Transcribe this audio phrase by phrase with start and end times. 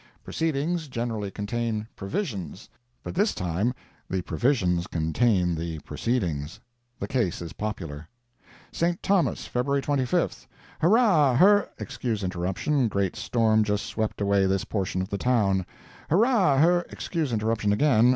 [0.23, 2.67] Proceedings generally contain "provisions,"
[3.03, 3.71] but this time
[4.09, 6.59] the provisions contain the proceedings.
[6.97, 8.07] The case is peculiar.
[8.71, 9.03] St.
[9.03, 9.79] Thomas, Feb.
[9.83, 10.47] 25.
[10.81, 11.35] Hurrah!
[11.35, 12.87] hur— [Excuse interruption.
[12.87, 15.67] Great storm just swept away this portion of the town.]
[16.09, 16.57] Hurrah!
[16.57, 18.09] hur— [Excuse interruption again.